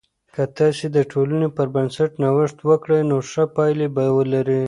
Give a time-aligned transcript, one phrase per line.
[0.33, 4.59] که تاسې د ټولنې پر بنسټ نوښت وکړئ، نو ښه پایلې به لرئ.